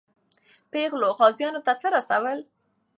پېغلې 0.71 1.09
غازیانو 1.17 1.61
ته 1.65 1.73
څه 1.81 1.87
رسول؟ 1.95 2.39